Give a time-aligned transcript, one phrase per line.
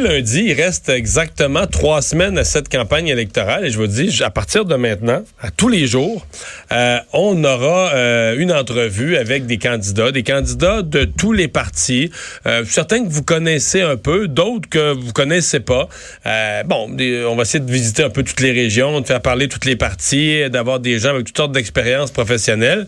[0.00, 4.30] lundi, il reste exactement trois semaines à cette campagne électorale et je vous dis, à
[4.30, 6.26] partir de maintenant, à tous les jours,
[6.72, 12.10] euh, on aura euh, une entrevue avec des candidats, des candidats de tous les partis,
[12.46, 15.88] euh, certains que vous connaissez un peu, d'autres que vous connaissez pas.
[16.66, 16.96] bon,
[17.28, 19.76] on va essayer de visiter un peu toutes les régions, de faire parler toutes les
[19.76, 22.86] parties, d'avoir des gens avec toutes sortes d'expériences professionnelles.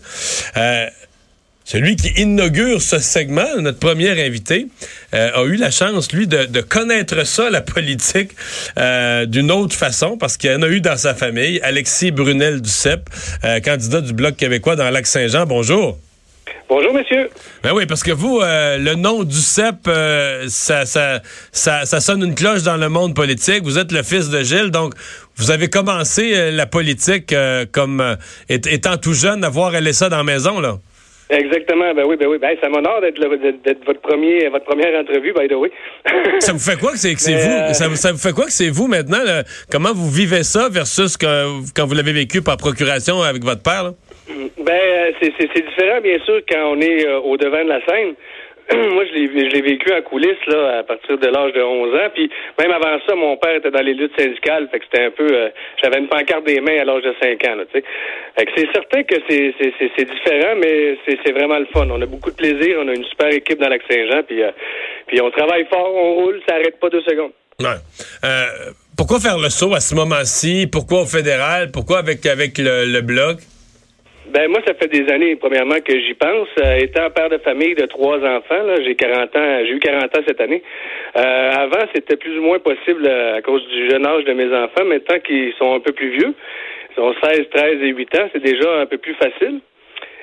[1.67, 4.67] Celui qui inaugure ce segment, notre premier invité,
[5.15, 8.29] euh, a eu la chance, lui, de, connaître ça, la politique,
[8.77, 11.59] euh, d'une autre façon, parce qu'il en a eu dans sa famille.
[11.63, 13.09] Alexis Brunel du CEP,
[13.43, 15.47] euh, candidat du Bloc québécois dans Lac-Saint-Jean.
[15.47, 15.97] Bonjour.
[16.69, 17.31] Bonjour, monsieur.
[17.63, 19.89] Ben oui, parce que vous, le nom du CEP,
[20.47, 21.21] ça, ça,
[21.51, 23.63] ça, sonne une cloche dans le monde politique.
[23.63, 24.93] Vous êtes le fils de Gilles, donc
[25.37, 27.35] vous avez commencé la politique
[27.71, 28.17] comme
[28.49, 30.77] étant tout jeune, à voir aller ça dans la maison, là.
[31.29, 32.37] Exactement, ben oui, ben oui.
[32.37, 33.19] Ben, ça m'honore d'être
[33.85, 35.71] votre premier votre première entrevue, by the way.
[36.39, 37.51] ça vous fait quoi que c'est que c'est vous?
[37.51, 39.23] Euh, ça, ça, vous fait quoi que c'est vous maintenant
[39.71, 41.25] Comment vous vivez ça versus que,
[41.75, 43.91] quand vous l'avez vécu par procuration avec votre père là?
[44.27, 48.13] Ben c'est différent bien sûr quand on est euh, au devant de la scène.
[48.73, 52.09] moi, je l'ai, vécu en coulisses là, à partir de l'âge de 11 ans.
[52.13, 54.67] Puis même avant ça, mon père était dans les luttes syndicales.
[54.71, 55.27] Fait que c'était un peu.
[55.31, 55.49] Euh,
[55.83, 57.55] j'avais une pancarte des mains à l'âge de 5 ans.
[57.55, 61.87] Là, fait que c'est certain que c'est, différent, mais c'est, vraiment le fun.
[61.91, 62.77] On a beaucoup de plaisir.
[62.81, 64.23] On a une super équipe dans Lac-Saint-Jean.
[64.23, 64.51] Puis, euh,
[65.07, 67.31] puis on travaille fort, on roule, ça arrête pas deux secondes.
[67.61, 68.45] Euh,
[68.97, 70.67] pourquoi faire le saut à ce moment-ci?
[70.71, 71.71] Pourquoi au fédéral?
[71.71, 73.37] Pourquoi avec, avec le, le bloc?
[74.35, 76.49] Ben moi, ça fait des années, premièrement, que j'y pense.
[76.59, 80.21] Euh, étant père de famille de trois enfants, j'ai 40 ans, j'ai eu 40 ans
[80.27, 80.61] cette année.
[81.15, 84.53] Euh, avant, c'était plus ou moins possible euh, à cause du jeune âge de mes
[84.53, 84.83] enfants.
[84.83, 86.33] Maintenant qu'ils sont un peu plus vieux,
[86.97, 89.61] ils ont 16, 13 et 8 ans, c'est déjà un peu plus facile.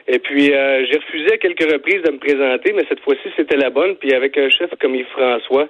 [0.09, 3.57] Et puis, euh, j'ai refusé à quelques reprises de me présenter, mais cette fois-ci, c'était
[3.57, 3.97] la bonne.
[3.97, 5.69] Puis avec un chef comme Yves François,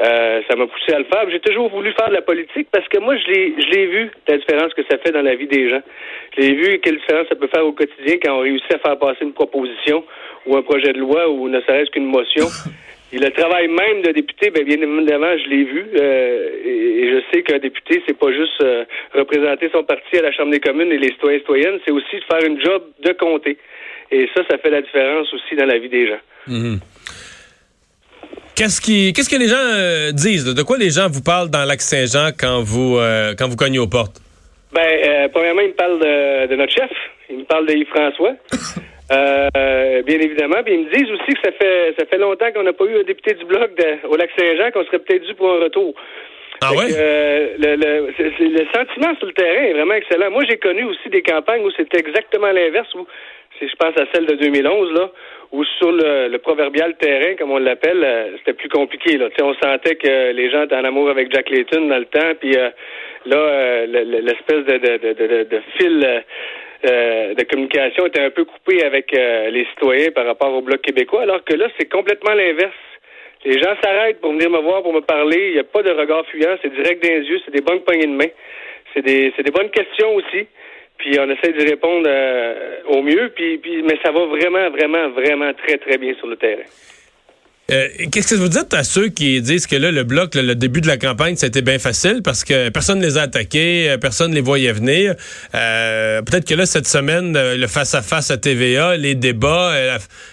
[0.00, 1.28] euh, ça m'a poussé à le faire.
[1.30, 4.10] J'ai toujours voulu faire de la politique parce que moi, je l'ai, je l'ai vu,
[4.26, 5.82] la différence que ça fait dans la vie des gens.
[6.36, 8.98] Je l'ai vu, quelle différence ça peut faire au quotidien quand on réussit à faire
[8.98, 10.04] passer une proposition
[10.46, 12.46] ou un projet de loi ou ne serait-ce qu'une motion.
[13.14, 15.86] Et le travail même de député, bien, bien évidemment, je l'ai vu.
[15.94, 20.32] Euh, et, je sais qu'un député, c'est pas juste euh, représenter son parti à la
[20.32, 23.12] Chambre des communes et les citoyens et citoyennes, c'est aussi de faire une job de
[23.12, 23.56] compter.
[24.10, 26.18] Et ça, ça fait la différence aussi dans la vie des gens.
[26.48, 26.80] Mhm.
[28.56, 30.44] Qu'est-ce qui, qu'est-ce que les gens euh, disent?
[30.44, 32.98] De quoi les gens vous parlent dans Lac-Saint-Jean quand vous,
[33.38, 34.20] quand vous cognez aux portes?
[34.72, 36.90] Ben, premièrement, ils me parlent de, de notre chef.
[37.30, 38.34] Ils me parlent de Yves François.
[39.12, 40.62] Euh, bien évidemment.
[40.64, 43.00] Puis ils me disent aussi que ça fait ça fait longtemps qu'on n'a pas eu
[43.00, 43.70] un député du bloc
[44.08, 45.94] au lac Saint-Jean, qu'on serait peut-être dû pour un retour.
[46.62, 46.86] Ah ouais?
[46.96, 50.30] Euh, le, le, le, sentiment sur le terrain est vraiment excellent.
[50.30, 53.06] Moi, j'ai connu aussi des campagnes où c'était exactement l'inverse, où
[53.58, 55.10] si je pense à celle de 2011, là,
[55.52, 59.18] où sur le, proverbial terrain, comme on l'appelle, euh, c'était plus compliqué.
[59.18, 59.28] Là.
[59.42, 62.56] on sentait que les gens étaient en amour avec Jack Layton dans le temps, puis
[62.56, 62.70] euh,
[63.26, 66.24] là, l'espèce de, de, de, de, fil
[66.84, 70.80] euh, de communication était un peu coupé avec euh, les citoyens par rapport au Bloc
[70.82, 72.74] québécois, alors que là, c'est complètement l'inverse.
[73.44, 75.48] Les gens s'arrêtent pour venir me voir, pour me parler.
[75.48, 76.56] Il n'y a pas de regard fuyant.
[76.62, 77.40] C'est direct dans les yeux.
[77.44, 78.30] C'est des bonnes poignées de main.
[78.94, 80.46] C'est des, c'est des bonnes questions aussi.
[80.96, 83.32] Puis on essaie d'y répondre euh, au mieux.
[83.34, 86.62] Puis, puis, mais ça va vraiment, vraiment, vraiment très, très bien sur le terrain.
[87.70, 90.82] Euh, qu'est-ce que vous dites à ceux qui disent que là, le bloc, le début
[90.82, 94.32] de la campagne, c'était bien facile parce que personne ne les a attaqués, euh, personne
[94.32, 95.14] ne les voyait venir.
[95.54, 99.72] Euh, peut-être que là, cette semaine, le face-à-face -à, TVA, les débats,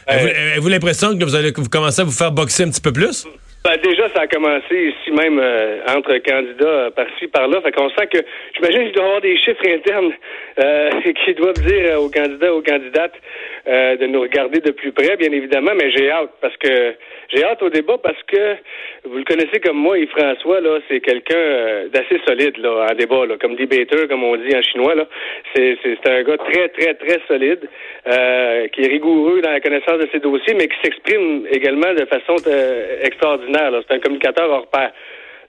[0.07, 3.25] avez-vous l'impression que vous allez vous commencer à vous faire boxer un petit peu plus?
[3.63, 7.61] Ben, déjà, ça a commencé ici même euh, entre candidats euh, par-ci, par-là.
[7.61, 8.17] Fait qu'on sent que,
[8.55, 10.13] j'imagine qu'il doit y avoir des chiffres internes
[10.63, 10.89] euh,
[11.25, 13.13] qui doivent dire aux candidats, aux candidates
[13.65, 16.95] de nous regarder de plus près, bien évidemment, mais j'ai hâte parce que
[17.29, 18.55] j'ai hâte au débat parce que
[19.05, 23.25] vous le connaissez comme moi, et François, là, c'est quelqu'un d'assez solide là, en débat,
[23.25, 24.95] là, comme debater, comme on dit en chinois.
[24.95, 25.07] Là.
[25.55, 27.61] C'est, c'est, un gars très, très, très solide,
[28.73, 32.35] qui est rigoureux dans la connaissance de ses dossiers, mais qui s'exprime également de façon
[33.03, 34.91] extraordinaire c'est un communicateur hors pair.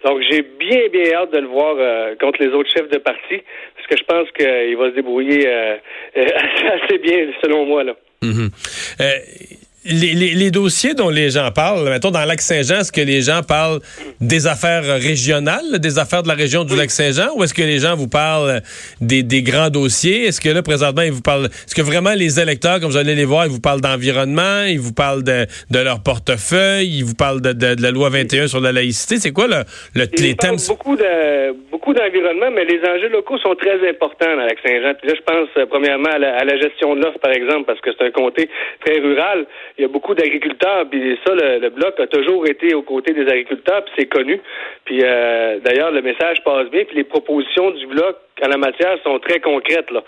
[0.05, 3.43] Donc, j'ai bien, bien hâte de le voir euh, contre les autres chefs de parti,
[3.77, 5.77] parce que je pense qu'il va se débrouiller euh,
[6.17, 7.85] assez bien, selon moi.
[7.85, 7.95] Là.
[8.23, 9.62] Mm-hmm.
[9.85, 13.81] Les, les, dossiers dont les gens parlent, mettons dans Lac-Saint-Jean, est-ce que les gens parlent
[14.21, 17.97] des affaires régionales, des affaires de la région du Lac-Saint-Jean, ou est-ce que les gens
[17.97, 18.61] vous parlent
[19.01, 20.27] des, des grands dossiers?
[20.27, 21.47] Est-ce que là, présentement, ils vous parlent.
[21.47, 24.79] Est-ce que vraiment les électeurs, comme vous allez les voir, ils vous parlent d'environnement, ils
[24.79, 28.61] vous parlent de, de leur portefeuille, ils vous parlent de, de, la loi 21 sur
[28.61, 29.17] la laïcité?
[29.17, 29.65] C'est quoi le,
[29.97, 30.57] le les thèmes?
[30.69, 34.95] Beaucoup de beaucoup d'environnement, mais les enjeux locaux sont très importants dans Lac-Saint-Jean.
[35.01, 37.65] Puis là, je pense euh, premièrement à la, à la gestion de l'offre, par exemple,
[37.67, 38.49] parce que c'est un comté
[38.85, 39.47] très rural
[39.79, 43.27] il y a beaucoup d'agriculteurs, puis ça, le, Bloc a toujours été aux côtés des
[43.27, 44.41] agriculteurs, puis c'est connu.
[44.85, 49.19] Puis d'ailleurs, le message passe bien, puis les propositions du bloc en la matière sont
[49.19, 49.91] très concrètes.
[49.91, 50.03] Là.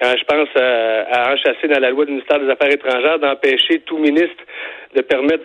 [0.00, 3.98] Quand je pense à, enchasser dans la loi du ministère des Affaires étrangères d'empêcher tout
[3.98, 4.42] ministre
[4.94, 5.44] de permettre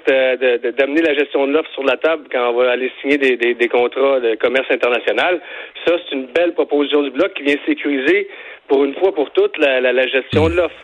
[0.78, 3.68] d'amener la gestion de l'offre sur la table quand on va aller signer des, des
[3.68, 5.40] contrats de commerce international,
[5.86, 8.28] ça, c'est une belle proposition du bloc qui vient sécuriser
[8.68, 10.75] pour une fois pour toutes la, la, gestion de l'offre.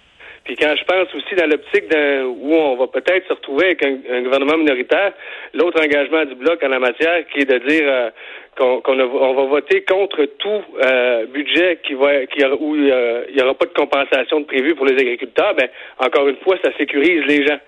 [0.43, 1.85] Puis quand je pense aussi dans l'optique
[2.25, 5.13] où on va peut-être se retrouver avec un, gouvernement minoritaire,
[5.53, 8.09] l'autre engagement du bloc en la matière qui est de dire euh,
[8.57, 13.41] qu'on on va voter contre tout euh, budget qui va qui où euh, il n'y
[13.41, 15.69] aura pas de compensation de prévu pour les agriculteurs, ben
[15.99, 17.59] encore une fois, ça sécurise les gens.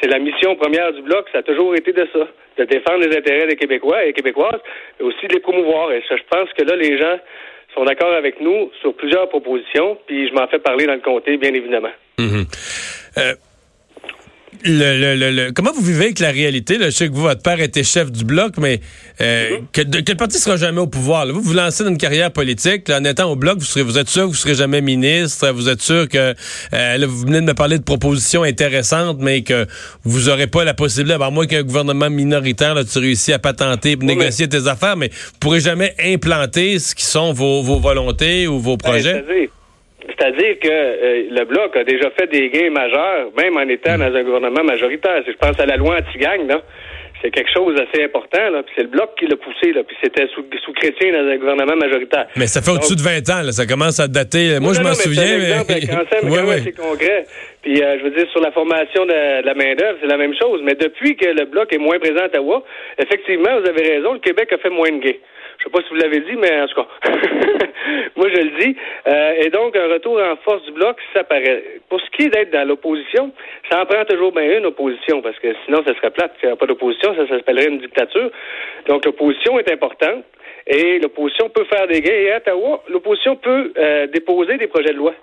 [0.00, 2.26] C'est la mission première du bloc, ça a toujours été de ça,
[2.58, 4.60] de défendre les intérêts des Québécois et Québécoises,
[4.98, 5.92] mais aussi de les promouvoir.
[5.92, 7.18] Et ça, je pense que là, les gens
[7.74, 11.36] sont d'accord avec nous sur plusieurs propositions, puis je m'en fais parler dans le comté,
[11.38, 11.92] bien évidemment.
[12.18, 12.46] Mhm.
[13.18, 13.34] Euh,
[14.64, 16.78] le, comment vous vivez avec la réalité?
[16.80, 18.80] Je sais que vous, votre père était chef du bloc, mais
[19.20, 21.26] euh, que, le parti sera jamais au pouvoir.
[21.26, 22.88] Vous vous lancez dans une carrière politique.
[22.90, 25.50] en étant au bloc, vous, serez, vous êtes sûr que vous serez jamais ministre.
[25.50, 26.34] Vous êtes sûr que
[26.72, 29.66] euh, vous venez de me parler de propositions intéressantes, mais que
[30.04, 33.96] vous n'aurez pas la possibilité, à moins qu'un gouvernement minoritaire, là, tu réussis à patenter,
[33.96, 38.76] négocier tes affaires, mais vous pourrez jamais implanter ce qui sont vos, volontés ou vos
[38.76, 39.24] ben, projets.
[40.08, 44.14] C'est-à-dire que euh, le Bloc a déjà fait des gains majeurs, même en étant dans
[44.14, 45.22] un gouvernement majoritaire.
[45.24, 46.62] Si je pense à la loi anti-gang, là,
[47.22, 48.62] c'est quelque chose d'assez important, là.
[48.62, 49.82] Puis c'est le Bloc qui l'a poussé, là.
[49.82, 52.26] Puis c'était sous, sous, chrétien dans un gouvernement majoritaire.
[52.36, 53.52] Mais ça fait au-dessus de 20 ans, là.
[53.52, 54.60] Ça commence à dater.
[54.60, 55.38] Moi, je m'en souviens.
[55.38, 55.80] Mais...
[55.86, 57.26] Quand même, c'est concret.
[57.62, 60.60] Puis euh, je veux dire, sur la formation de, la main-d'œuvre, c'est la même chose.
[60.62, 62.62] Mais depuis que le Bloc est moins présent à Ottawa,
[62.98, 65.18] effectivement, vous avez raison, le Québec a fait moins de gains.
[65.58, 66.88] Je sais pas si vous l'avez dit, mais en tout cas,
[68.16, 68.76] moi je le dis.
[69.06, 71.80] Euh, et donc, un retour en force du bloc, ça paraît.
[71.88, 73.32] Pour ce qui est d'être dans l'opposition,
[73.70, 76.32] ça en prend toujours bien une opposition, parce que sinon, ça serait plate.
[76.40, 78.30] S'il n'y a pas d'opposition, ça s'appellerait une dictature.
[78.86, 80.24] Donc, l'opposition est importante.
[80.66, 82.12] Et l'opposition peut faire des gains.
[82.12, 85.14] Et à Ottawa, l'opposition peut euh, déposer des projets de loi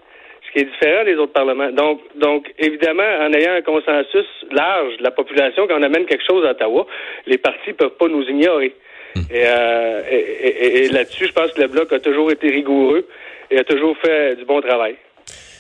[0.47, 1.71] ce qui est différent des autres parlements.
[1.71, 6.25] Donc, donc, évidemment, en ayant un consensus large de la population, quand on amène quelque
[6.29, 6.86] chose à Ottawa,
[7.25, 8.75] les partis ne peuvent pas nous ignorer.
[9.18, 13.07] Euh, et, là-dessus, je pense que le Bloc a toujours été rigoureux
[13.51, 14.95] et a toujours fait du bon travail.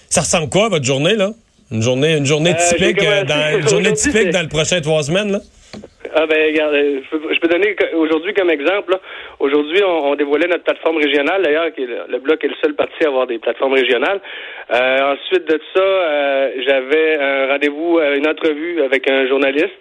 [0.09, 1.31] Ça ressemble quoi votre journée, là?
[1.71, 5.03] Une journée, une journée euh, typique, euh, dans, une journée typique dans le prochain trois
[5.03, 5.39] semaines, là?
[6.15, 8.95] Ah ben regarde, je peux, donner aujourd'hui comme exemple.
[9.39, 11.41] Aujourd'hui, on, dévoilait notre plateforme régionale.
[11.41, 14.21] D'ailleurs, le bloc est le seul parti à avoir des plateformes régionales.
[14.69, 19.71] ensuite de ça, j'avais un rendez-vous, une entrevue avec un journaliste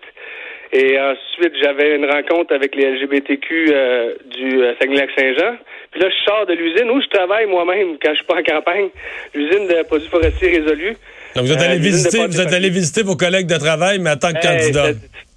[0.72, 5.56] et ensuite, j'avais une rencontre avec les LGBTQ euh, du euh, Saguenay-Lac-Saint-Jean.
[5.90, 8.42] Puis là, je sors de l'usine où je travaille moi-même quand je suis pas en
[8.42, 8.88] campagne,
[9.34, 10.96] l'usine de produits forestiers résolus.
[11.36, 14.10] Donc, vous êtes allé, euh, visiter, vous êtes allé visiter vos collègues de travail, mais
[14.12, 14.92] en tant que candidat.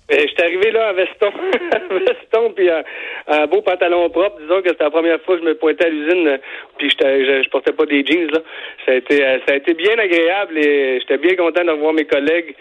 [0.07, 1.31] Je suis arrivé là en veston,
[1.89, 4.39] veston puis un, beau pantalon propre.
[4.39, 6.37] Disons que c'était la première fois que je me pointais à l'usine,
[6.77, 8.39] puis je, je, portais pas des jeans là.
[8.85, 12.05] Ça a été, ça a été bien agréable et j'étais bien content de revoir mes
[12.05, 12.55] collègues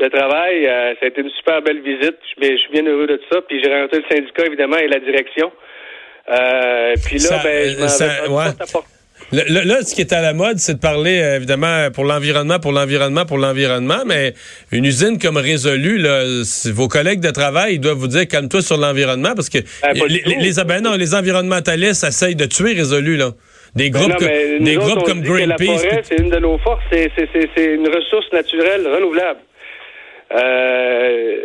[0.00, 0.66] de travail.
[0.66, 2.16] Euh, ça a été une super belle visite.
[2.40, 3.40] Je, suis bien heureux de ça.
[3.42, 5.52] Puis j'ai rencontré le syndicat, évidemment, et la direction.
[6.30, 8.82] Euh, puis là, ben, je m'en
[9.32, 12.72] là, ce qui est à la mode, c'est de parler, euh, évidemment, pour l'environnement, pour
[12.72, 14.34] l'environnement, pour l'environnement, mais
[14.72, 16.24] une usine comme Résolu, là,
[16.72, 20.22] vos collègues de travail, ils doivent vous dire, calme-toi sur l'environnement, parce que ben, les,
[20.24, 23.30] les, ben non, les environnementalistes essayent de tuer Résolu, là.
[23.76, 24.18] Des ben groupes,
[24.60, 25.66] des groupes comme Greenpeace.
[25.66, 27.08] La forêt, c'est une de nos forces, c'est
[27.56, 29.38] une ressource naturelle renouvelable.
[30.32, 31.36] Euh,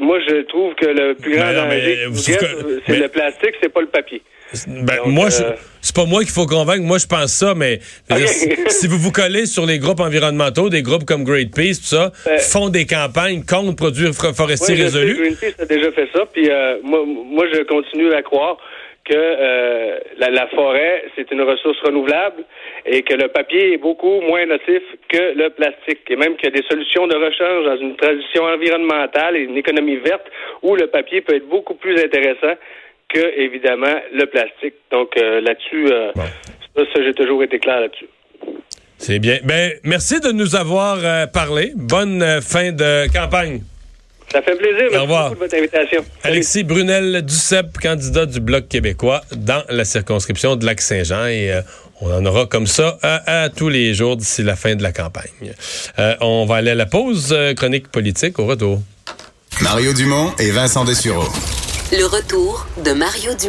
[0.00, 4.22] moi, je trouve que le plus grand danger, c'est le plastique, c'est pas le papier.
[4.66, 6.82] Ben, moi, euh, c'est pas moi qu'il faut convaincre.
[6.82, 7.78] Moi, je pense ça, mais
[8.68, 12.38] si, vous vous collez sur les groupes environnementaux, des groupes comme Greenpeace, tout ça, ben,
[12.38, 15.16] font des campagnes contre produits forestiers résolus.
[15.16, 18.56] Greenpeace a déjà fait ça, puis euh, moi, moi, je continue à croire
[19.04, 22.44] que euh, la, forêt, c'est une ressource renouvelable
[22.86, 26.02] et que le papier est beaucoup moins nocif que le plastique.
[26.08, 29.56] Et même qu'il y a des solutions de rechange dans une transition environnementale et une
[29.56, 30.26] économie verte
[30.62, 32.54] où le papier peut être beaucoup plus intéressant
[33.08, 34.74] que, évidemment, le plastique.
[34.90, 36.12] Donc euh, là-dessus, euh,
[36.76, 38.08] ça, j'ai toujours été clair là-dessus.
[38.98, 39.38] C'est bien.
[39.44, 40.98] Ben, merci de nous avoir
[41.32, 41.72] parlé.
[41.74, 43.60] Bonne fin de campagne.
[44.32, 44.88] Ça fait plaisir.
[44.92, 46.04] Merci beaucoup de votre invitation.
[46.22, 51.26] Alexis Brunel Duceppe, candidat du Bloc québécois dans la circonscription de Lac-Saint-Jean.
[51.26, 51.62] Et euh,
[52.00, 55.54] on en aura comme ça à, tous les jours d'ici la fin de la campagne.
[55.98, 58.80] Euh, on va aller à la pause euh, chronique politique au retour.
[59.62, 61.28] Mario Dumont et Vincent Dessureau.
[61.92, 63.48] Le retour de Mario Dumont.